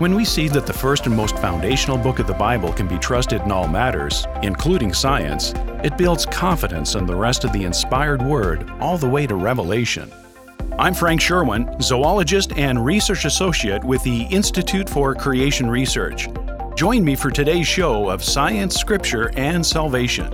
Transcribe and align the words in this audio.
When 0.00 0.14
we 0.14 0.24
see 0.24 0.48
that 0.48 0.66
the 0.66 0.72
first 0.72 1.04
and 1.04 1.14
most 1.14 1.36
foundational 1.40 1.98
book 1.98 2.20
of 2.20 2.26
the 2.26 2.32
Bible 2.32 2.72
can 2.72 2.88
be 2.88 2.98
trusted 2.98 3.42
in 3.42 3.52
all 3.52 3.68
matters, 3.68 4.26
including 4.42 4.94
science, 4.94 5.52
it 5.84 5.98
builds 5.98 6.24
confidence 6.24 6.94
in 6.94 7.04
the 7.04 7.14
rest 7.14 7.44
of 7.44 7.52
the 7.52 7.64
inspired 7.64 8.22
Word 8.22 8.70
all 8.80 8.96
the 8.96 9.06
way 9.06 9.26
to 9.26 9.34
Revelation. 9.34 10.10
I'm 10.78 10.94
Frank 10.94 11.20
Sherwin, 11.20 11.78
zoologist 11.82 12.54
and 12.54 12.82
research 12.82 13.26
associate 13.26 13.84
with 13.84 14.02
the 14.02 14.22
Institute 14.30 14.88
for 14.88 15.14
Creation 15.14 15.68
Research. 15.68 16.30
Join 16.76 17.04
me 17.04 17.14
for 17.14 17.30
today's 17.30 17.68
show 17.68 18.08
of 18.08 18.24
Science, 18.24 18.76
Scripture, 18.76 19.30
and 19.36 19.66
Salvation. 19.66 20.32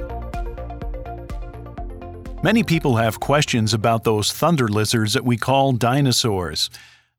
Many 2.45 2.63
people 2.63 2.95
have 2.99 3.19
questions 3.19 3.75
about 3.75 4.05
those 4.05 4.33
thunder 4.33 4.69
lizards 4.69 5.15
that 5.15 5.25
we 5.25 5.37
call 5.37 5.73
dinosaurs. 5.73 6.71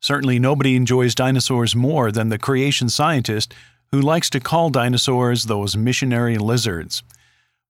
Certainly, 0.02 0.40
nobody 0.40 0.76
enjoys 0.76 1.16
dinosaurs 1.16 1.76
more 1.76 2.12
than 2.12 2.30
the 2.30 2.38
creation 2.38 2.90
scientist 2.90 3.54
who 3.92 4.02
likes 4.02 4.30
to 4.30 4.40
call 4.40 4.70
dinosaurs 4.70 5.46
those 5.46 5.78
missionary 5.78 6.38
lizards. 6.38 7.04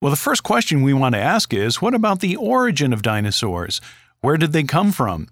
Well, 0.01 0.11
the 0.11 0.17
first 0.17 0.43
question 0.43 0.83
we 0.83 0.93
want 0.93 1.15
to 1.15 1.21
ask 1.21 1.53
is 1.53 1.81
what 1.81 1.93
about 1.93 2.19
the 2.19 2.35
origin 2.35 2.93
of 2.93 3.01
dinosaurs? 3.01 3.81
Where 4.21 4.37
did 4.37 4.51
they 4.51 4.63
come 4.63 4.91
from? 4.91 5.27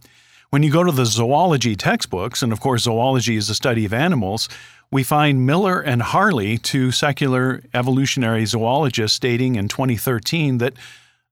When 0.49 0.63
you 0.63 0.71
go 0.71 0.83
to 0.83 0.91
the 0.91 1.05
zoology 1.05 1.75
textbooks, 1.75 2.41
and 2.41 2.53
of 2.53 2.59
course, 2.59 2.83
zoology 2.83 3.35
is 3.35 3.47
the 3.47 3.55
study 3.55 3.85
of 3.85 3.93
animals, 3.93 4.47
we 4.91 5.03
find 5.03 5.45
Miller 5.45 5.81
and 5.81 6.01
Harley, 6.01 6.57
two 6.57 6.91
secular 6.91 7.61
evolutionary 7.73 8.45
zoologists, 8.45 9.15
stating 9.15 9.55
in 9.55 9.67
2013 9.67 10.59
that 10.59 10.73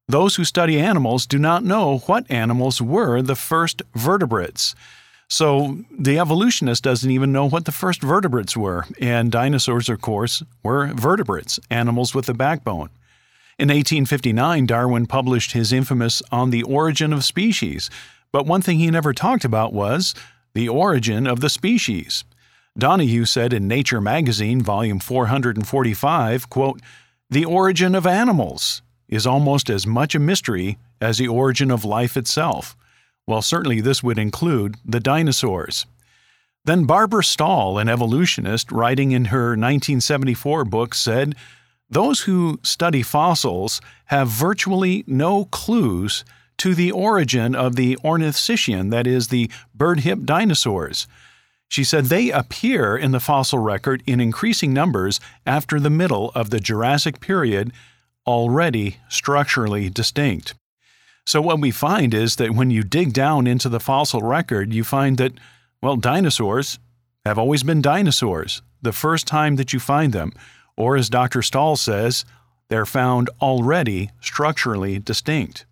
those 0.08 0.36
who 0.36 0.44
study 0.44 0.80
animals 0.80 1.26
do 1.26 1.40
not 1.40 1.64
know 1.64 2.00
what 2.00 2.30
animals 2.30 2.82
were 2.82 3.22
the 3.22 3.36
first 3.36 3.82
vertebrates. 3.96 4.76
So 5.34 5.80
the 5.90 6.20
evolutionist 6.20 6.84
doesn't 6.84 7.10
even 7.10 7.32
know 7.32 7.50
what 7.50 7.66
the 7.66 7.72
first 7.72 8.04
vertebrates 8.04 8.56
were, 8.56 8.86
and 9.02 9.32
dinosaurs, 9.32 9.90
of 9.90 10.00
course, 10.00 10.44
were 10.62 10.94
vertebrates, 10.94 11.60
animals 11.72 12.14
with 12.14 12.30
a 12.30 12.36
backbone. 12.36 12.90
In 13.58 13.70
1859, 13.70 14.68
Darwin 14.68 15.08
published 15.08 15.54
his 15.54 15.74
infamous 15.74 16.22
On 16.32 16.52
the 16.52 16.62
Origin 16.62 17.12
of 17.12 17.26
Species, 17.26 17.90
but 18.32 18.46
one 18.46 18.62
thing 18.62 18.78
he 18.78 18.92
never 18.92 19.12
talked 19.12 19.44
about 19.44 19.74
was 19.74 20.14
the 20.54 20.70
origin 20.70 21.26
of 21.26 21.40
the 21.40 21.50
species. 21.50 22.24
Donoghue 22.78 23.26
said 23.26 23.54
in 23.54 23.68
Nature 23.68 24.02
magazine, 24.02 24.62
volume 24.62 25.00
445, 25.00 26.48
quote, 26.52 26.80
"The 27.32 27.46
origin 27.46 27.96
of 27.96 28.06
animals 28.06 28.84
is 29.08 29.26
almost 29.26 29.72
as 29.72 29.88
much 29.88 30.14
a 30.14 30.20
mystery 30.20 30.78
as 31.02 31.18
the 31.18 31.28
origin 31.28 31.72
of 31.72 31.84
life 31.84 32.16
itself." 32.16 32.78
Well, 33.28 33.42
certainly 33.42 33.82
this 33.82 34.04
would 34.04 34.20
include 34.20 34.76
the 34.86 35.00
dinosaurs. 35.00 35.86
Then 36.66 36.86
Barbara 36.86 37.24
Stahl, 37.24 37.78
an 37.78 37.90
evolutionist, 37.90 38.72
writing 38.72 39.12
in 39.12 39.26
her 39.26 39.50
1974 39.50 40.66
book, 40.66 40.96
said, 40.96 41.36
Those 41.90 42.22
who 42.22 42.60
study 42.64 43.02
fossils 43.02 43.82
have 44.06 44.30
virtually 44.30 45.04
no 45.08 45.46
clues 45.46 46.24
to 46.58 46.74
the 46.74 46.92
origin 46.92 47.56
of 47.56 47.76
the 47.76 47.98
ornithischian, 48.04 48.92
that 48.92 49.08
is, 49.08 49.28
the 49.28 49.50
bird 49.76 50.02
hip 50.02 50.24
dinosaurs. 50.24 51.08
She 51.68 51.84
said 51.84 52.06
they 52.06 52.30
appear 52.30 52.96
in 52.96 53.12
the 53.12 53.20
fossil 53.20 53.60
record 53.60 54.04
in 54.06 54.22
increasing 54.22 54.74
numbers 54.74 55.20
after 55.46 55.80
the 55.80 55.90
middle 55.90 56.32
of 56.36 56.50
the 56.50 56.60
Jurassic 56.60 57.20
period, 57.20 57.74
already 58.26 58.98
structurally 59.10 59.90
distinct. 59.90 60.54
So, 61.26 61.42
what 61.42 61.62
we 61.62 61.72
find 61.72 62.14
is 62.14 62.36
that 62.36 62.52
when 62.52 62.70
you 62.70 62.84
dig 62.84 63.14
down 63.14 63.48
into 63.48 63.70
the 63.70 63.80
fossil 63.80 64.22
record, 64.22 64.74
you 64.74 64.84
find 64.84 65.18
that, 65.18 65.34
well, 65.82 65.96
dinosaurs 65.96 66.80
have 67.26 67.38
always 67.38 67.64
been 67.64 67.82
dinosaurs 67.82 68.62
the 68.82 68.92
first 68.92 69.26
time 69.26 69.56
that 69.56 69.72
you 69.72 69.80
find 69.80 70.12
them. 70.12 70.34
Or, 70.76 70.98
as 70.98 71.10
Dr. 71.10 71.42
Stahl 71.42 71.78
says, 71.78 72.26
they're 72.68 72.86
found 72.86 73.30
already 73.42 74.10
structurally 74.20 75.00
distinct. 75.00 75.66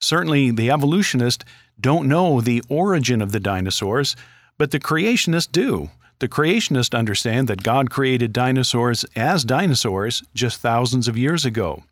Certainly, 0.00 0.52
the 0.52 0.70
evolutionists 0.70 1.44
don't 1.80 2.08
know 2.08 2.40
the 2.40 2.62
origin 2.68 3.22
of 3.22 3.32
the 3.32 3.40
dinosaurs, 3.40 4.16
but 4.58 4.70
the 4.70 4.80
creationists 4.80 5.50
do. 5.50 5.90
The 6.18 6.28
creationists 6.28 6.98
understand 6.98 7.48
that 7.48 7.62
God 7.62 7.90
created 7.90 8.32
dinosaurs 8.32 9.04
as 9.14 9.44
dinosaurs 9.44 10.22
just 10.34 10.60
thousands 10.60 11.06
of 11.06 11.16
years 11.16 11.44
ago. 11.44 11.84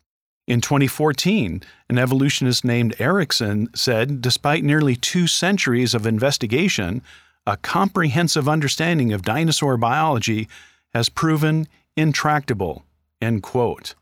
In 0.47 0.61
2014, 0.61 1.61
an 1.89 1.97
evolutionist 1.97 2.63
named 2.63 2.95
Erickson 2.99 3.67
said 3.75 4.21
despite 4.21 4.63
nearly 4.63 4.95
two 4.95 5.27
centuries 5.27 5.93
of 5.93 6.07
investigation, 6.07 7.01
a 7.45 7.57
comprehensive 7.57 8.47
understanding 8.47 9.11
of 9.11 9.23
dinosaur 9.23 9.75
biology 9.75 10.47
has 10.93 11.09
proven 11.09 11.67
intractable. 11.97 12.85
End 13.21 13.43
quote. 13.43 13.93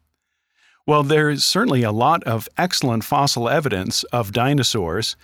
Well, 0.86 1.02
there's 1.02 1.44
certainly 1.44 1.82
a 1.82 1.92
lot 1.92 2.24
of 2.26 2.48
excellent 2.60 3.04
fossil 3.04 3.50
evidence 3.50 4.04
of 4.06 4.32
dinosaurs 4.32 5.16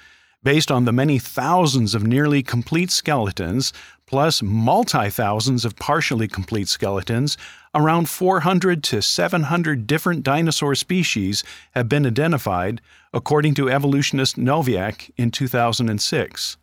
based 0.43 0.71
on 0.71 0.85
the 0.85 0.91
many 0.91 1.19
thousands 1.19 1.93
of 1.93 2.05
nearly 2.05 2.41
complete 2.41 2.91
skeletons, 2.91 3.71
plus 4.05 4.41
multi 4.41 5.09
thousands 5.09 5.65
of 5.65 5.75
partially 5.75 6.27
complete 6.27 6.67
skeletons. 6.67 7.37
Around 7.73 8.09
400 8.09 8.83
to 8.85 9.01
700 9.01 9.87
different 9.87 10.23
dinosaur 10.23 10.75
species 10.75 11.43
have 11.71 11.87
been 11.87 12.05
identified, 12.05 12.81
according 13.13 13.53
to 13.55 13.69
evolutionist 13.69 14.37
Noviak 14.37 15.11
in 15.15 15.31
2006. 15.31 16.57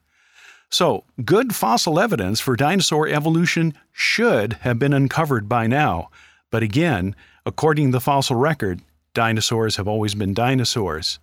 So, 0.71 1.05
good 1.25 1.55
fossil 1.55 1.99
evidence 1.99 2.41
for 2.41 2.55
dinosaur 2.55 3.09
evolution 3.09 3.73
should 3.93 4.55
have 4.65 4.79
been 4.79 4.93
uncovered 4.93 5.49
by 5.49 5.67
now. 5.67 6.11
But 6.51 6.63
again, 6.63 7.17
according 7.47 7.89
to 7.89 7.93
the 7.93 8.01
fossil 8.01 8.37
record, 8.37 8.83
dinosaurs 9.15 9.77
have 9.77 9.89
always 9.89 10.15
been 10.15 10.35
dinosaurs. 10.35 11.21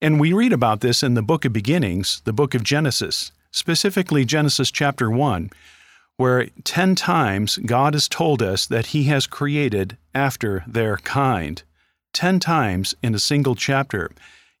And 0.00 0.20
we 0.20 0.32
read 0.32 0.52
about 0.52 0.80
this 0.80 1.02
in 1.02 1.14
the 1.14 1.22
book 1.22 1.44
of 1.44 1.52
beginnings, 1.52 2.22
the 2.24 2.32
book 2.32 2.54
of 2.54 2.62
Genesis, 2.62 3.32
specifically 3.50 4.24
Genesis 4.24 4.70
chapter 4.70 5.10
1, 5.10 5.50
where 6.16 6.46
10 6.62 6.94
times 6.94 7.58
God 7.66 7.94
has 7.94 8.08
told 8.08 8.40
us 8.40 8.64
that 8.66 8.86
He 8.86 9.04
has 9.04 9.26
created 9.26 9.96
after 10.14 10.62
their 10.68 10.98
kind. 10.98 11.64
10 12.12 12.38
times 12.38 12.94
in 13.02 13.12
a 13.12 13.18
single 13.18 13.56
chapter. 13.56 14.10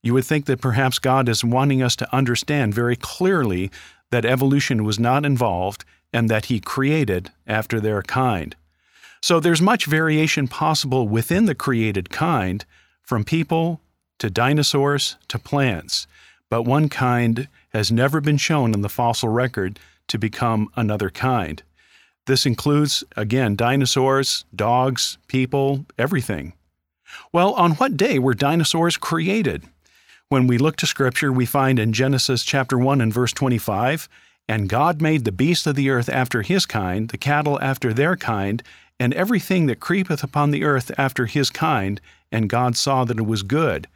You 0.02 0.12
would 0.14 0.24
think 0.24 0.46
that 0.46 0.60
perhaps 0.60 0.98
God 0.98 1.28
is 1.28 1.44
wanting 1.44 1.82
us 1.82 1.94
to 1.96 2.14
understand 2.14 2.74
very 2.74 2.96
clearly 2.96 3.70
that 4.10 4.24
evolution 4.24 4.82
was 4.82 4.98
not 4.98 5.24
involved 5.24 5.84
and 6.12 6.28
that 6.28 6.46
He 6.46 6.58
created 6.58 7.30
after 7.46 7.78
their 7.78 8.02
kind. 8.02 8.56
So 9.22 9.38
there's 9.38 9.62
much 9.62 9.86
variation 9.86 10.48
possible 10.48 11.08
within 11.08 11.46
the 11.46 11.54
created 11.54 12.10
kind, 12.10 12.64
from 13.02 13.24
people 13.24 13.80
to 14.18 14.30
dinosaurs 14.30 15.16
to 15.28 15.38
plants, 15.38 16.06
but 16.50 16.62
one 16.62 16.88
kind 16.88 17.48
has 17.70 17.92
never 17.92 18.20
been 18.20 18.38
shown 18.38 18.74
in 18.74 18.80
the 18.80 18.88
fossil 18.88 19.28
record 19.28 19.78
to 20.08 20.18
become 20.18 20.68
another 20.76 21.10
kind. 21.10 21.62
This 22.26 22.44
includes, 22.44 23.04
again, 23.16 23.56
dinosaurs, 23.56 24.44
dogs, 24.54 25.18
people, 25.28 25.86
everything. 25.98 26.52
Well, 27.32 27.54
on 27.54 27.72
what 27.72 27.96
day 27.96 28.18
were 28.18 28.34
dinosaurs 28.34 28.96
created? 28.96 29.64
When 30.28 30.46
we 30.46 30.58
look 30.58 30.76
to 30.76 30.86
Scripture, 30.86 31.32
we 31.32 31.46
find 31.46 31.78
in 31.78 31.94
Genesis 31.94 32.44
chapter 32.44 32.76
1 32.76 33.00
and 33.00 33.12
verse 33.12 33.32
25, 33.32 34.08
And 34.46 34.68
God 34.68 35.00
made 35.00 35.24
the 35.24 35.32
beasts 35.32 35.66
of 35.66 35.74
the 35.74 35.88
earth 35.88 36.10
after 36.10 36.42
his 36.42 36.66
kind, 36.66 37.08
the 37.08 37.16
cattle 37.16 37.58
after 37.62 37.94
their 37.94 38.14
kind, 38.14 38.62
and 39.00 39.14
everything 39.14 39.66
that 39.66 39.80
creepeth 39.80 40.22
upon 40.22 40.50
the 40.50 40.64
earth 40.64 40.90
after 40.98 41.24
his 41.24 41.48
kind, 41.48 42.00
and 42.30 42.50
God 42.50 42.76
saw 42.76 43.04
that 43.04 43.18
it 43.18 43.26
was 43.26 43.42
good. 43.42 43.86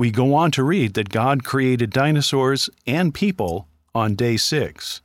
We 0.00 0.10
go 0.10 0.32
on 0.32 0.50
to 0.52 0.62
read 0.62 0.94
that 0.94 1.10
God 1.10 1.44
created 1.44 1.90
dinosaurs 1.90 2.70
and 2.86 3.12
people 3.12 3.68
on 3.94 4.14
day 4.14 4.38
six. 4.38 5.02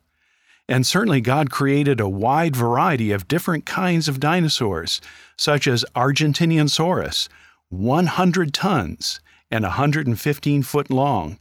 And 0.69 0.87
certainly, 0.87 1.19
God 1.19 1.51
created 1.51 1.99
a 1.99 2.07
wide 2.07 2.55
variety 2.55 3.11
of 3.11 3.27
different 3.27 3.65
kinds 3.65 4.07
of 4.07 4.21
dinosaurs, 4.21 5.01
such 5.35 5.67
as 5.67 5.83
Argentinosaurus, 5.97 7.27
100 7.67 8.53
tons 8.53 9.19
and 9.51 9.63
115 9.65 10.63
foot 10.63 10.89
long. 10.89 11.39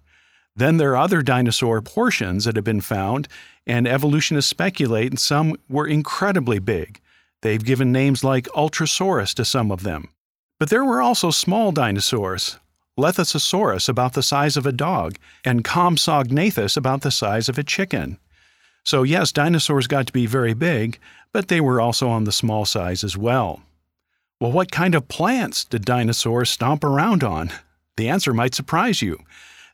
Then 0.56 0.78
there 0.78 0.90
are 0.90 0.96
other 0.96 1.22
dinosaur 1.22 1.80
portions 1.80 2.46
that 2.46 2.56
have 2.56 2.64
been 2.64 2.80
found, 2.80 3.28
and 3.68 3.86
evolutionists 3.86 4.50
speculate 4.50 5.16
some 5.20 5.54
were 5.68 5.86
incredibly 5.86 6.58
big. 6.58 7.00
They've 7.42 7.64
given 7.64 7.92
names 7.92 8.24
like 8.24 8.48
Ultrasaurus 8.48 9.32
to 9.34 9.44
some 9.44 9.70
of 9.70 9.84
them. 9.84 10.08
But 10.58 10.70
there 10.70 10.84
were 10.84 11.00
also 11.00 11.30
small 11.30 11.70
dinosaurs, 11.70 12.58
Lesothosaurus 12.98 13.88
about 13.88 14.12
the 14.12 14.22
size 14.22 14.56
of 14.56 14.66
a 14.66 14.72
dog, 14.72 15.16
and 15.44 15.64
Compsognathus 15.64 16.76
about 16.76 17.02
the 17.02 17.10
size 17.10 17.48
of 17.48 17.58
a 17.58 17.64
chicken. 17.64 18.18
So, 18.84 19.02
yes, 19.02 19.32
dinosaurs 19.32 19.86
got 19.86 20.06
to 20.06 20.12
be 20.12 20.26
very 20.26 20.54
big, 20.54 20.98
but 21.32 21.48
they 21.48 21.60
were 21.60 21.80
also 21.80 22.08
on 22.08 22.24
the 22.24 22.32
small 22.32 22.64
size 22.64 23.02
as 23.02 23.16
well. 23.16 23.62
Well, 24.40 24.52
what 24.52 24.70
kind 24.70 24.94
of 24.94 25.08
plants 25.08 25.64
did 25.64 25.84
dinosaurs 25.84 26.50
stomp 26.50 26.84
around 26.84 27.24
on? 27.24 27.50
The 27.96 28.08
answer 28.08 28.34
might 28.34 28.54
surprise 28.54 29.00
you. 29.00 29.18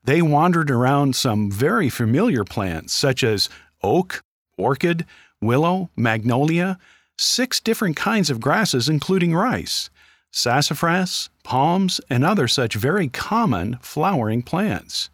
They 0.05 0.23
wandered 0.23 0.71
around 0.71 1.17
some 1.17 1.51
very 1.51 1.91
familiar 1.91 2.45
plants, 2.45 2.93
such 2.93 3.23
as 3.25 3.49
oak, 3.83 4.23
orchid, 4.57 5.05
willow, 5.41 5.91
magnolia, 5.97 6.79
six 7.19 7.61
different 7.61 7.97
kinds 7.97 8.31
of 8.31 8.41
grasses, 8.41 8.89
including 8.89 9.35
rice, 9.35 9.91
sassafras, 10.31 11.31
palms, 11.43 12.01
and 12.09 12.25
other 12.25 12.49
such 12.49 12.75
very 12.75 13.09
common 13.09 13.79
flowering 13.81 14.43
plants. 14.43 15.11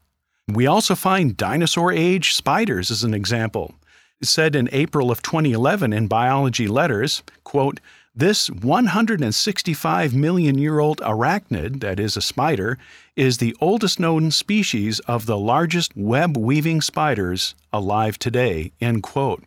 We 0.49 0.67
also 0.67 0.95
find 0.95 1.37
dinosaur 1.37 1.93
age 1.93 2.35
spiders 2.35 2.91
as 2.91 3.03
an 3.03 3.15
example. 3.15 3.75
It 4.21 4.29
said 4.29 4.55
in 4.55 4.69
April 4.73 5.11
of 5.11 5.23
2011 5.23 5.93
in 5.93 6.07
Biology 6.07 6.69
Letters, 6.69 7.23
quote, 7.45 7.81
this 8.19 8.49
165 8.49 10.15
million 10.15 10.57
year 10.57 10.79
old 10.79 11.01
arachnid, 11.03 11.81
that 11.81 12.01
is, 12.01 12.17
a 12.17 12.23
spider, 12.23 12.79
is 13.15 13.37
the 13.37 13.55
oldest 13.61 14.01
known 14.01 14.31
species 14.31 15.01
of 15.01 15.27
the 15.27 15.37
largest 15.37 15.95
web 15.95 16.35
weaving 16.35 16.81
spiders 16.81 17.55
alive 17.75 18.19
today. 18.19 18.73
End 18.81 19.03
quote. 19.03 19.45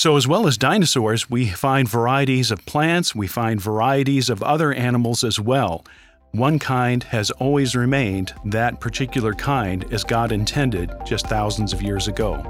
So, 0.00 0.16
as 0.16 0.26
well 0.26 0.46
as 0.46 0.56
dinosaurs, 0.56 1.28
we 1.28 1.50
find 1.50 1.86
varieties 1.86 2.50
of 2.50 2.64
plants, 2.64 3.14
we 3.14 3.26
find 3.26 3.60
varieties 3.60 4.30
of 4.30 4.42
other 4.42 4.72
animals 4.72 5.22
as 5.22 5.38
well. 5.38 5.84
One 6.30 6.58
kind 6.58 7.02
has 7.02 7.30
always 7.32 7.76
remained 7.76 8.32
that 8.46 8.80
particular 8.80 9.34
kind 9.34 9.84
as 9.92 10.02
God 10.02 10.32
intended 10.32 10.90
just 11.04 11.26
thousands 11.26 11.74
of 11.74 11.82
years 11.82 12.08
ago. 12.08 12.42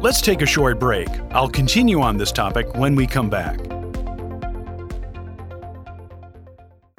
Let's 0.00 0.20
take 0.20 0.40
a 0.40 0.46
short 0.46 0.78
break. 0.78 1.08
I'll 1.32 1.48
continue 1.48 2.00
on 2.00 2.16
this 2.16 2.30
topic 2.30 2.72
when 2.76 2.94
we 2.94 3.08
come 3.08 3.28
back. 3.28 3.58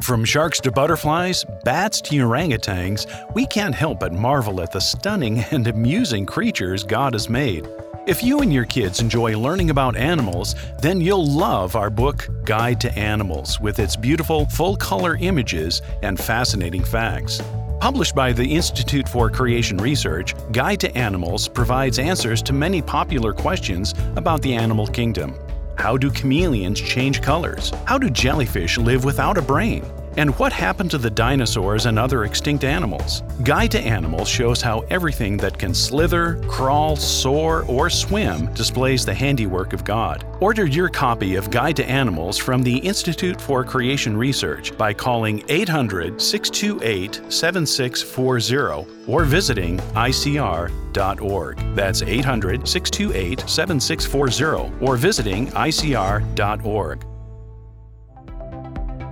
From 0.01 0.25
sharks 0.25 0.59
to 0.59 0.73
butterflies, 0.73 1.45
bats 1.63 2.01
to 2.01 2.15
orangutans, 2.17 3.33
we 3.33 3.47
can't 3.47 3.73
help 3.73 4.01
but 4.01 4.11
marvel 4.11 4.59
at 4.59 4.73
the 4.73 4.81
stunning 4.81 5.39
and 5.51 5.65
amusing 5.67 6.25
creatures 6.25 6.83
God 6.83 7.13
has 7.13 7.29
made. 7.29 7.65
If 8.07 8.21
you 8.21 8.41
and 8.41 8.53
your 8.53 8.65
kids 8.65 8.99
enjoy 8.99 9.35
learning 9.35 9.71
about 9.71 9.95
animals, 9.95 10.53
then 10.79 11.01
you'll 11.01 11.25
love 11.25 11.75
our 11.75 11.89
book, 11.89 12.29
Guide 12.43 12.79
to 12.81 12.95
Animals, 12.95 13.59
with 13.59 13.79
its 13.79 13.95
beautiful, 13.95 14.45
full 14.45 14.77
color 14.77 15.17
images 15.19 15.81
and 16.03 16.19
fascinating 16.19 16.83
facts. 16.83 17.41
Published 17.79 18.13
by 18.13 18.31
the 18.31 18.45
Institute 18.45 19.09
for 19.09 19.31
Creation 19.31 19.77
Research, 19.77 20.35
Guide 20.51 20.81
to 20.81 20.95
Animals 20.95 21.47
provides 21.47 21.97
answers 21.97 22.43
to 22.43 22.53
many 22.53 22.79
popular 22.79 23.33
questions 23.33 23.95
about 24.17 24.39
the 24.43 24.53
animal 24.53 24.85
kingdom. 24.85 25.35
How 25.75 25.97
do 25.97 26.11
chameleons 26.11 26.79
change 26.79 27.23
colors? 27.23 27.71
How 27.85 27.97
do 27.97 28.11
jellyfish 28.11 28.77
live 28.77 29.03
without 29.03 29.39
a 29.39 29.41
brain? 29.41 29.83
And 30.17 30.37
what 30.39 30.53
happened 30.53 30.91
to 30.91 30.97
the 30.97 31.09
dinosaurs 31.09 31.87
and 31.87 31.99
other 31.99 32.23
extinct 32.23 32.63
animals? 32.63 33.21
Guide 33.43 33.71
to 33.71 33.79
Animals 33.79 34.29
shows 34.29 34.61
how 34.61 34.79
everything 34.89 35.35
that 35.37 35.57
can 35.57 35.73
slither, 35.73 36.41
crawl, 36.47 36.95
soar, 36.95 37.63
or 37.67 37.89
swim 37.89 38.53
displays 38.53 39.05
the 39.05 39.13
handiwork 39.13 39.73
of 39.73 39.83
God. 39.83 40.25
Order 40.39 40.65
your 40.65 40.87
copy 40.87 41.35
of 41.35 41.51
Guide 41.51 41.75
to 41.77 41.85
Animals 41.85 42.37
from 42.37 42.63
the 42.63 42.77
Institute 42.77 43.41
for 43.41 43.63
Creation 43.65 44.15
Research 44.15 44.77
by 44.77 44.93
calling 44.93 45.43
800 45.49 46.21
628 46.21 47.21
7640 47.29 49.11
or 49.11 49.25
visiting 49.25 49.79
ICR.org. 49.79 51.75
That's 51.75 52.01
800 52.01 52.67
628 52.67 53.49
7640 53.49 54.85
or 54.85 54.95
visiting 54.95 55.47
ICR.org. 55.47 57.05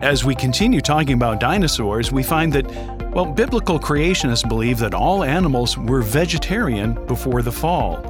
As 0.03 0.25
we 0.25 0.35
continue 0.35 0.81
talking 0.81 1.13
about 1.13 1.39
dinosaurs, 1.39 2.11
we 2.11 2.23
find 2.23 2.51
that, 2.51 2.69
well, 3.13 3.25
biblical 3.25 3.79
creationists 3.79 4.45
believe 4.45 4.77
that 4.79 4.93
all 4.93 5.23
animals 5.23 5.77
were 5.77 6.01
vegetarian 6.01 6.95
before 7.05 7.41
the 7.41 7.53
fall. 7.53 8.03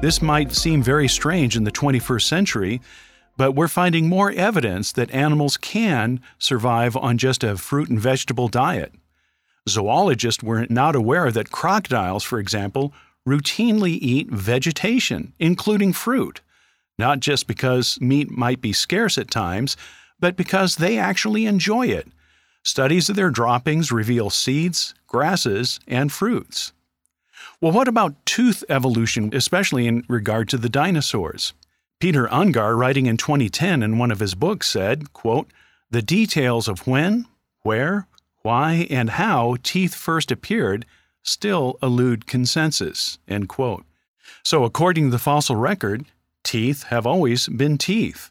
This 0.00 0.22
might 0.22 0.52
seem 0.52 0.82
very 0.82 1.08
strange 1.08 1.54
in 1.54 1.64
the 1.64 1.70
21st 1.70 2.22
century, 2.22 2.80
but 3.36 3.52
we're 3.52 3.68
finding 3.68 4.08
more 4.08 4.32
evidence 4.32 4.92
that 4.92 5.10
animals 5.10 5.58
can 5.58 6.22
survive 6.38 6.96
on 6.96 7.18
just 7.18 7.44
a 7.44 7.58
fruit 7.58 7.90
and 7.90 8.00
vegetable 8.00 8.48
diet. 8.48 8.94
Zoologists 9.68 10.42
were 10.42 10.66
not 10.70 10.96
aware 10.96 11.30
that 11.30 11.50
crocodiles, 11.50 12.24
for 12.24 12.38
example, 12.38 12.94
routinely 13.28 13.98
eat 14.00 14.30
vegetation, 14.30 15.34
including 15.38 15.92
fruit, 15.92 16.40
not 16.98 17.20
just 17.20 17.46
because 17.46 18.00
meat 18.00 18.30
might 18.30 18.62
be 18.62 18.72
scarce 18.72 19.18
at 19.18 19.30
times, 19.30 19.76
but 20.18 20.36
because 20.36 20.76
they 20.76 20.98
actually 20.98 21.46
enjoy 21.46 21.86
it. 21.86 22.08
Studies 22.62 23.08
of 23.08 23.16
their 23.16 23.30
droppings 23.30 23.92
reveal 23.92 24.30
seeds, 24.30 24.94
grasses, 25.06 25.78
and 25.86 26.10
fruits. 26.10 26.72
Well, 27.60 27.72
what 27.72 27.88
about 27.88 28.26
tooth 28.26 28.64
evolution, 28.68 29.30
especially 29.32 29.86
in 29.86 30.04
regard 30.08 30.48
to 30.50 30.58
the 30.58 30.68
dinosaurs? 30.68 31.54
Peter 32.00 32.26
Ungar, 32.26 32.76
writing 32.76 33.06
in 33.06 33.16
2010 33.16 33.82
in 33.82 33.98
one 33.98 34.10
of 34.10 34.20
his 34.20 34.34
books, 34.34 34.68
said, 34.68 35.12
quote, 35.12 35.50
The 35.90 36.02
details 36.02 36.68
of 36.68 36.86
when, 36.86 37.26
where, 37.62 38.06
why, 38.42 38.86
and 38.90 39.10
how 39.10 39.56
teeth 39.62 39.94
first 39.94 40.30
appeared 40.30 40.84
still 41.22 41.78
elude 41.82 42.26
consensus. 42.26 43.18
End 43.26 43.48
quote. 43.48 43.84
So, 44.42 44.64
according 44.64 45.06
to 45.06 45.10
the 45.10 45.18
fossil 45.18 45.56
record, 45.56 46.04
teeth 46.44 46.84
have 46.84 47.06
always 47.06 47.48
been 47.48 47.78
teeth. 47.78 48.30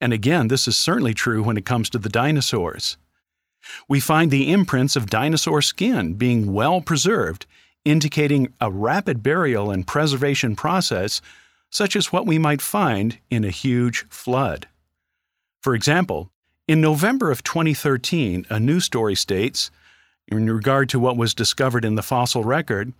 And 0.00 0.12
again, 0.12 0.48
this 0.48 0.68
is 0.68 0.76
certainly 0.76 1.14
true 1.14 1.42
when 1.42 1.56
it 1.56 1.64
comes 1.64 1.90
to 1.90 1.98
the 1.98 2.08
dinosaurs. 2.08 2.96
We 3.88 4.00
find 4.00 4.30
the 4.30 4.52
imprints 4.52 4.96
of 4.96 5.10
dinosaur 5.10 5.62
skin 5.62 6.14
being 6.14 6.52
well 6.52 6.80
preserved, 6.80 7.46
indicating 7.84 8.52
a 8.60 8.70
rapid 8.70 9.22
burial 9.22 9.70
and 9.70 9.86
preservation 9.86 10.54
process, 10.56 11.20
such 11.70 11.96
as 11.96 12.12
what 12.12 12.26
we 12.26 12.38
might 12.38 12.62
find 12.62 13.18
in 13.30 13.44
a 13.44 13.50
huge 13.50 14.06
flood. 14.08 14.68
For 15.60 15.74
example, 15.74 16.30
in 16.66 16.80
November 16.80 17.30
of 17.30 17.42
2013, 17.42 18.46
a 18.48 18.60
news 18.60 18.84
story 18.84 19.14
states, 19.14 19.70
in 20.28 20.50
regard 20.50 20.88
to 20.90 21.00
what 21.00 21.16
was 21.16 21.34
discovered 21.34 21.84
in 21.84 21.94
the 21.94 22.02
fossil 22.02 22.44
record, 22.44 22.92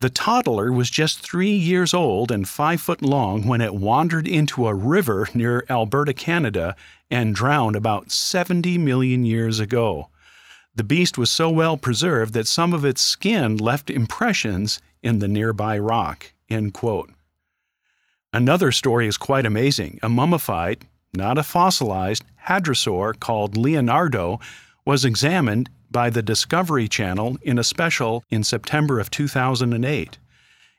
the 0.00 0.10
toddler 0.10 0.72
was 0.72 0.90
just 0.90 1.18
three 1.18 1.50
years 1.50 1.92
old 1.92 2.30
and 2.30 2.48
five 2.48 2.80
foot 2.80 3.02
long 3.02 3.46
when 3.46 3.60
it 3.60 3.74
wandered 3.74 4.28
into 4.28 4.68
a 4.68 4.74
river 4.74 5.28
near 5.34 5.64
Alberta, 5.68 6.14
Canada, 6.14 6.76
and 7.10 7.34
drowned 7.34 7.74
about 7.74 8.12
70 8.12 8.78
million 8.78 9.24
years 9.24 9.58
ago. 9.58 10.08
The 10.74 10.84
beast 10.84 11.18
was 11.18 11.30
so 11.30 11.50
well 11.50 11.76
preserved 11.76 12.34
that 12.34 12.46
some 12.46 12.72
of 12.72 12.84
its 12.84 13.02
skin 13.02 13.56
left 13.56 13.90
impressions 13.90 14.80
in 15.02 15.18
the 15.18 15.26
nearby 15.26 15.76
rock. 15.78 16.32
Another 18.32 18.70
story 18.70 19.08
is 19.08 19.16
quite 19.16 19.46
amazing. 19.46 19.98
A 20.02 20.08
mummified, 20.08 20.86
not 21.12 21.38
a 21.38 21.42
fossilized, 21.42 22.22
hadrosaur 22.46 23.18
called 23.18 23.56
Leonardo 23.56 24.38
was 24.84 25.04
examined 25.04 25.68
by 25.90 26.10
the 26.10 26.22
Discovery 26.22 26.88
Channel 26.88 27.38
in 27.42 27.58
a 27.58 27.64
special 27.64 28.24
in 28.30 28.44
September 28.44 29.00
of 29.00 29.10
2008. 29.10 30.18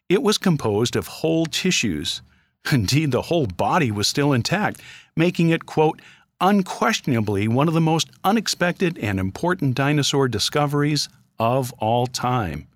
It 0.07 0.23
was 0.23 0.37
composed 0.37 0.95
of 0.95 1.07
whole 1.07 1.45
tissues. 1.45 2.21
Indeed, 2.71 3.11
the 3.11 3.23
whole 3.23 3.47
body 3.47 3.91
was 3.91 4.07
still 4.07 4.33
intact, 4.33 4.81
making 5.15 5.49
it, 5.49 5.65
quote, 5.65 6.01
unquestionably 6.41 7.47
one 7.47 7.67
of 7.67 7.73
the 7.73 7.81
most 7.81 8.09
unexpected 8.23 8.97
and 8.97 9.19
important 9.19 9.75
dinosaur 9.75 10.27
discoveries 10.27 11.09
of 11.37 11.71
all 11.73 12.07
time, 12.07 12.67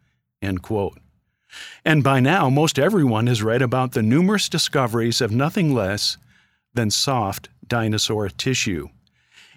end 0.41 0.61
quote. 0.61 0.97
And 1.85 2.03
by 2.03 2.19
now, 2.19 2.49
most 2.49 2.79
everyone 2.79 3.27
has 3.27 3.43
read 3.43 3.61
about 3.61 3.91
the 3.91 4.01
numerous 4.01 4.49
discoveries 4.49 5.21
of 5.21 5.31
nothing 5.31 5.73
less 5.73 6.17
than 6.73 6.89
soft 6.89 7.49
dinosaur 7.67 8.29
tissue. 8.29 8.89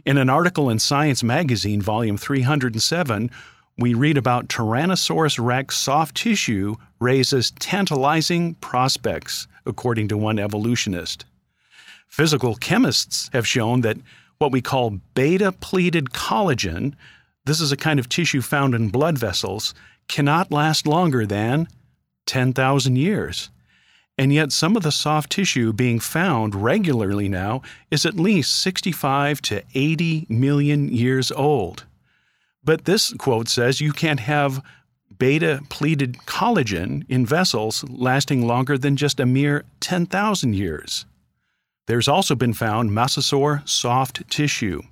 In 0.06 0.18
an 0.18 0.30
article 0.30 0.70
in 0.70 0.78
Science 0.78 1.25
Magazine, 1.25 1.82
volume 1.82 2.16
307, 2.16 3.28
we 3.76 3.92
read 3.92 4.16
about 4.16 4.46
Tyrannosaurus 4.46 5.44
rex 5.44 5.76
soft 5.76 6.16
tissue 6.16 6.76
raises 7.00 7.50
tantalizing 7.58 8.54
prospects, 8.54 9.48
according 9.66 10.06
to 10.06 10.16
one 10.16 10.38
evolutionist. 10.38 11.25
Physical 12.06 12.54
chemists 12.54 13.28
have 13.32 13.48
shown 13.48 13.80
that 13.80 13.96
what 14.38 14.52
we 14.52 14.62
call 14.62 15.00
beta 15.16 15.50
pleated 15.50 16.10
collagen, 16.10 16.94
this 17.44 17.60
is 17.60 17.72
a 17.72 17.76
kind 17.76 17.98
of 17.98 18.08
tissue 18.08 18.42
found 18.42 18.76
in 18.76 18.90
blood 18.90 19.18
vessels, 19.18 19.75
cannot 20.06 20.52
last 20.52 20.86
longer 20.86 21.26
than 21.26 21.66
10,000 22.26 22.94
years. 22.94 23.50
And 24.18 24.32
yet, 24.32 24.50
some 24.50 24.76
of 24.76 24.82
the 24.82 24.92
soft 24.92 25.30
tissue 25.30 25.73
being 25.73 26.00
found 26.00 26.54
regularly 26.54 27.28
now 27.28 27.61
is 27.90 28.06
at 28.06 28.14
least 28.14 28.61
65 28.62 29.42
to 29.42 29.62
80 29.75 30.26
million 30.28 30.88
years 30.88 31.30
old. 31.30 31.85
But 32.64 32.87
this 32.87 33.12
quote 33.12 33.49
says 33.49 33.80
you 33.80 33.92
can't 33.92 34.20
have 34.20 34.62
beta 35.18 35.61
pleated 35.68 36.14
collagen 36.26 37.04
in 37.08 37.26
vessels 37.26 37.85
lasting 37.88 38.46
longer 38.46 38.76
than 38.78 38.96
just 38.96 39.20
a 39.20 39.26
mere 39.26 39.64
10,000 39.80 40.54
years. 40.54 41.04
There's 41.87 42.08
also 42.08 42.35
been 42.35 42.54
found 42.54 42.90
Mosasaur 42.90 43.66
soft 43.68 44.28
tissue. 44.28 44.82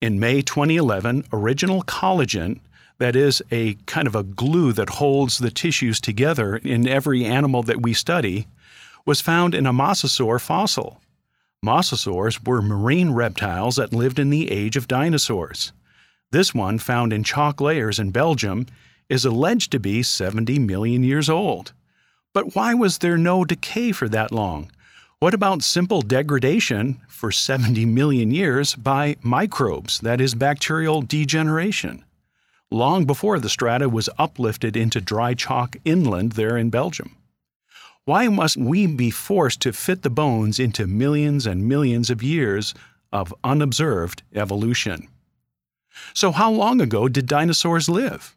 In 0.00 0.18
May 0.18 0.42
2011, 0.42 1.24
original 1.32 1.82
collagen, 1.82 2.60
that 2.98 3.14
is 3.14 3.42
a 3.50 3.74
kind 3.86 4.06
of 4.06 4.14
a 4.14 4.22
glue 4.22 4.72
that 4.72 4.90
holds 4.90 5.38
the 5.38 5.50
tissues 5.50 6.00
together 6.00 6.56
in 6.56 6.88
every 6.88 7.24
animal 7.24 7.62
that 7.62 7.82
we 7.82 7.92
study, 7.94 8.46
was 9.06 9.20
found 9.20 9.54
in 9.54 9.66
a 9.66 9.72
mosasaur 9.72 10.40
fossil. 10.40 11.00
Mosasaurs 11.64 12.46
were 12.46 12.62
marine 12.62 13.10
reptiles 13.10 13.76
that 13.76 13.92
lived 13.92 14.18
in 14.18 14.30
the 14.30 14.50
age 14.50 14.76
of 14.76 14.88
dinosaurs. 14.88 15.72
This 16.30 16.54
one, 16.54 16.78
found 16.78 17.12
in 17.12 17.24
chalk 17.24 17.60
layers 17.60 17.98
in 17.98 18.10
Belgium, 18.10 18.66
is 19.08 19.24
alleged 19.24 19.72
to 19.72 19.80
be 19.80 20.02
70 20.02 20.58
million 20.58 21.02
years 21.02 21.30
old. 21.30 21.72
But 22.34 22.54
why 22.54 22.74
was 22.74 22.98
there 22.98 23.16
no 23.16 23.44
decay 23.44 23.92
for 23.92 24.08
that 24.10 24.30
long? 24.30 24.70
What 25.20 25.34
about 25.34 25.62
simple 25.62 26.02
degradation 26.02 27.00
for 27.08 27.32
70 27.32 27.86
million 27.86 28.30
years 28.30 28.74
by 28.74 29.16
microbes, 29.22 29.98
that 30.00 30.20
is, 30.20 30.34
bacterial 30.34 31.02
degeneration? 31.02 32.04
Long 32.70 33.06
before 33.06 33.38
the 33.38 33.48
strata 33.48 33.88
was 33.88 34.10
uplifted 34.18 34.76
into 34.76 35.00
dry 35.00 35.32
chalk 35.32 35.76
inland 35.86 36.32
there 36.32 36.58
in 36.58 36.68
Belgium. 36.68 37.16
Why 38.04 38.28
must 38.28 38.58
we 38.58 38.86
be 38.86 39.10
forced 39.10 39.60
to 39.62 39.72
fit 39.72 40.02
the 40.02 40.10
bones 40.10 40.58
into 40.58 40.86
millions 40.86 41.46
and 41.46 41.66
millions 41.66 42.10
of 42.10 42.22
years 42.22 42.74
of 43.10 43.34
unobserved 43.42 44.22
evolution? 44.34 45.08
So, 46.12 46.30
how 46.30 46.50
long 46.50 46.80
ago 46.80 47.08
did 47.08 47.26
dinosaurs 47.26 47.88
live? 47.88 48.36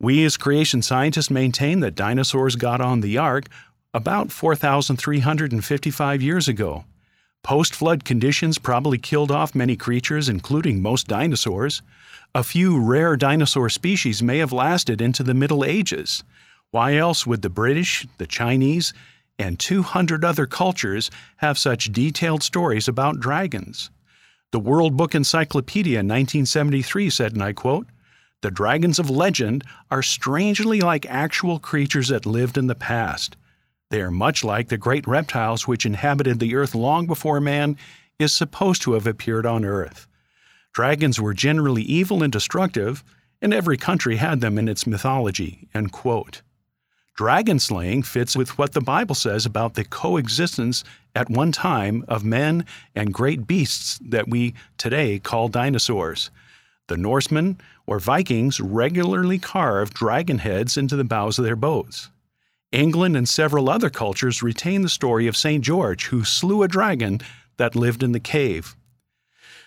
We 0.00 0.24
as 0.24 0.36
creation 0.36 0.82
scientists 0.82 1.30
maintain 1.30 1.80
that 1.80 1.94
dinosaurs 1.94 2.56
got 2.56 2.80
on 2.80 3.00
the 3.00 3.18
ark 3.18 3.46
about 3.92 4.32
4,355 4.32 6.22
years 6.22 6.48
ago. 6.48 6.84
Post 7.44 7.74
flood 7.74 8.06
conditions 8.06 8.56
probably 8.56 8.96
killed 8.96 9.30
off 9.30 9.54
many 9.54 9.76
creatures, 9.76 10.30
including 10.30 10.80
most 10.80 11.06
dinosaurs. 11.06 11.82
A 12.34 12.42
few 12.42 12.80
rare 12.80 13.18
dinosaur 13.18 13.68
species 13.68 14.22
may 14.22 14.38
have 14.38 14.50
lasted 14.50 15.02
into 15.02 15.22
the 15.22 15.34
Middle 15.34 15.62
Ages. 15.62 16.24
Why 16.70 16.96
else 16.96 17.26
would 17.26 17.42
the 17.42 17.50
British, 17.50 18.06
the 18.16 18.26
Chinese, 18.26 18.94
and 19.38 19.58
200 19.58 20.24
other 20.24 20.46
cultures 20.46 21.10
have 21.36 21.58
such 21.58 21.92
detailed 21.92 22.42
stories 22.42 22.88
about 22.88 23.20
dragons? 23.20 23.90
The 24.50 24.58
World 24.58 24.96
Book 24.96 25.14
Encyclopedia 25.14 26.00
in 26.00 26.08
1973 26.08 27.10
said, 27.10 27.34
and 27.34 27.42
I 27.42 27.52
quote, 27.52 27.86
The 28.40 28.50
dragons 28.50 28.98
of 28.98 29.10
legend 29.10 29.64
are 29.90 30.02
strangely 30.02 30.80
like 30.80 31.04
actual 31.06 31.58
creatures 31.58 32.08
that 32.08 32.24
lived 32.24 32.56
in 32.56 32.68
the 32.68 32.74
past. 32.74 33.36
They 33.94 34.02
are 34.02 34.10
much 34.10 34.42
like 34.42 34.70
the 34.70 34.76
great 34.76 35.06
reptiles 35.06 35.68
which 35.68 35.86
inhabited 35.86 36.40
the 36.40 36.56
earth 36.56 36.74
long 36.74 37.06
before 37.06 37.40
man 37.40 37.76
is 38.18 38.34
supposed 38.34 38.82
to 38.82 38.94
have 38.94 39.06
appeared 39.06 39.46
on 39.46 39.64
earth. 39.64 40.08
Dragons 40.72 41.20
were 41.20 41.32
generally 41.32 41.82
evil 41.82 42.20
and 42.24 42.32
destructive, 42.32 43.04
and 43.40 43.54
every 43.54 43.76
country 43.76 44.16
had 44.16 44.40
them 44.40 44.58
in 44.58 44.66
its 44.66 44.84
mythology. 44.84 45.68
Dragon 47.14 47.60
slaying 47.60 48.02
fits 48.02 48.36
with 48.36 48.58
what 48.58 48.72
the 48.72 48.80
Bible 48.80 49.14
says 49.14 49.46
about 49.46 49.74
the 49.74 49.84
coexistence 49.84 50.82
at 51.14 51.30
one 51.30 51.52
time 51.52 52.04
of 52.08 52.24
men 52.24 52.66
and 52.96 53.14
great 53.14 53.46
beasts 53.46 54.00
that 54.04 54.26
we 54.26 54.54
today 54.76 55.20
call 55.20 55.46
dinosaurs. 55.46 56.32
The 56.88 56.96
Norsemen 56.96 57.60
or 57.86 58.00
Vikings 58.00 58.58
regularly 58.58 59.38
carved 59.38 59.94
dragon 59.94 60.38
heads 60.38 60.76
into 60.76 60.96
the 60.96 61.04
bows 61.04 61.38
of 61.38 61.44
their 61.44 61.54
boats. 61.54 62.10
England 62.74 63.16
and 63.16 63.28
several 63.28 63.70
other 63.70 63.88
cultures 63.88 64.42
retain 64.42 64.82
the 64.82 64.88
story 64.88 65.26
of 65.26 65.36
St. 65.36 65.62
George, 65.62 66.06
who 66.06 66.24
slew 66.24 66.62
a 66.62 66.68
dragon 66.68 67.20
that 67.56 67.76
lived 67.76 68.02
in 68.02 68.12
the 68.12 68.20
cave. 68.20 68.74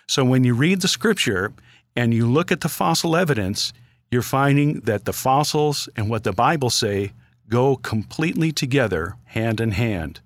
So 0.07 0.23
when 0.25 0.43
you 0.43 0.53
read 0.53 0.81
the 0.81 0.87
scripture 0.87 1.53
and 1.95 2.13
you 2.13 2.27
look 2.27 2.51
at 2.51 2.61
the 2.61 2.69
fossil 2.69 3.15
evidence, 3.15 3.73
you're 4.11 4.21
finding 4.21 4.81
that 4.81 5.05
the 5.05 5.13
fossils 5.13 5.89
and 5.95 6.09
what 6.09 6.23
the 6.23 6.33
Bible 6.33 6.69
say 6.69 7.13
go 7.49 7.77
completely 7.77 8.51
together, 8.51 9.15
hand 9.25 9.61
in 9.61 9.71
hand. 9.71 10.19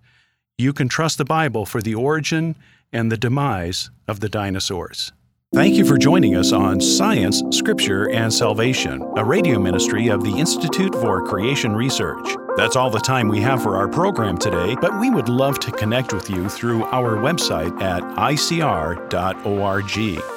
You 0.57 0.73
can 0.73 0.89
trust 0.89 1.17
the 1.17 1.25
Bible 1.25 1.65
for 1.65 1.81
the 1.81 1.95
origin 1.95 2.55
and 2.91 3.11
the 3.11 3.17
demise 3.17 3.89
of 4.07 4.19
the 4.19 4.29
dinosaurs. 4.29 5.11
Thank 5.53 5.75
you 5.75 5.83
for 5.83 5.97
joining 5.97 6.35
us 6.35 6.53
on 6.53 6.79
Science, 6.79 7.43
Scripture, 7.51 8.09
and 8.09 8.33
Salvation, 8.33 9.01
a 9.17 9.25
radio 9.25 9.59
ministry 9.59 10.07
of 10.07 10.23
the 10.23 10.31
Institute 10.31 10.95
for 10.95 11.27
Creation 11.27 11.73
Research. 11.73 12.25
That's 12.57 12.75
all 12.75 12.89
the 12.89 12.99
time 12.99 13.29
we 13.29 13.39
have 13.41 13.63
for 13.63 13.77
our 13.77 13.87
program 13.87 14.37
today, 14.37 14.75
but 14.81 14.99
we 14.99 15.09
would 15.09 15.29
love 15.29 15.57
to 15.59 15.71
connect 15.71 16.13
with 16.13 16.29
you 16.29 16.49
through 16.49 16.83
our 16.85 17.15
website 17.15 17.81
at 17.81 18.03
icr.org. 18.03 19.11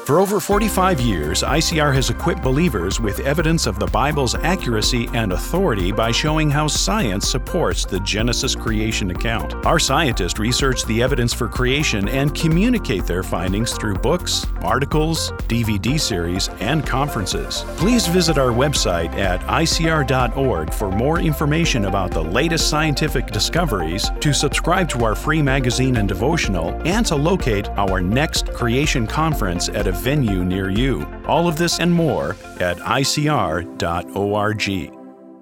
For 0.07 0.21
over 0.21 0.39
45 0.39 1.01
years, 1.01 1.43
ICR 1.43 1.93
has 1.95 2.11
equipped 2.11 2.43
believers 2.43 3.01
with 3.01 3.21
evidence 3.21 3.67
of 3.67 3.79
the 3.79 3.87
Bible's 3.87 4.35
accuracy 4.37 5.09
and 5.13 5.33
authority 5.33 5.91
by 5.91 6.13
showing 6.13 6.51
how 6.51 6.69
science 6.69 7.29
supports 7.29 7.85
the 7.85 7.99
Genesis 8.01 8.55
creation 8.55 9.11
account. 9.11 9.55
Our 9.67 9.79
scientists 9.79 10.39
research 10.39 10.85
the 10.85 11.03
evidence 11.03 11.33
for 11.33 11.49
creation 11.49 12.09
and 12.09 12.35
communicate 12.35 13.07
their 13.07 13.23
findings 13.23 13.73
through 13.73 13.95
books, 13.95 14.47
articles, 14.63 15.33
DVD 15.49 15.99
series, 15.99 16.49
and 16.61 16.87
conferences. 16.87 17.65
Please 17.77 18.07
visit 18.07 18.39
our 18.39 18.53
website 18.53 19.13
at 19.15 19.41
icr.org 19.43 20.73
for 20.73 20.91
more 20.91 21.19
information 21.19 21.87
about 22.05 22.13
the 22.15 22.31
latest 22.31 22.69
scientific 22.69 23.27
discoveries, 23.29 24.11
to 24.21 24.33
subscribe 24.35 24.89
to 24.91 25.05
our 25.05 25.15
free 25.15 25.41
magazine 25.41 25.97
and 25.97 26.09
devotional, 26.09 26.71
and 26.85 27.07
to 27.07 27.17
locate 27.17 27.69
our 27.71 28.01
next 28.01 28.53
creation 28.53 29.07
conference 29.07 29.69
at 29.71 29.87
a 29.87 29.93
venue 29.93 30.45
near 30.45 30.71
you. 30.71 31.07
All 31.27 31.49
of 31.49 31.57
this 31.57 31.81
and 31.81 31.93
more 31.93 32.37
at 32.61 32.77
icr.org. 32.79 33.73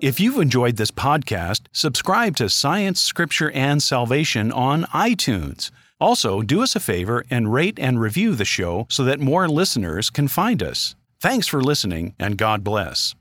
If 0.01 0.21
you've 0.21 0.39
enjoyed 0.39 0.77
this 0.77 0.91
podcast, 0.91 1.63
subscribe 1.73 2.37
to 2.37 2.49
Science, 2.49 3.01
Scripture, 3.01 3.51
and 3.53 3.83
Salvation 3.83 4.53
on 4.53 4.85
iTunes. 4.85 5.71
Also, 6.01 6.43
do 6.43 6.63
us 6.63 6.77
a 6.77 6.81
favor 6.81 7.25
and 7.31 7.53
rate 7.53 7.79
and 7.79 8.01
review 8.01 8.35
the 8.35 8.45
show 8.45 8.87
so 8.89 9.05
that 9.05 9.21
more 9.21 9.49
listeners 9.49 10.11
can 10.11 10.29
find 10.29 10.63
us. 10.63 10.95
Thanks 11.21 11.47
for 11.47 11.63
listening, 11.63 12.15
and 12.19 12.37
God 12.37 12.65
bless. 12.65 13.15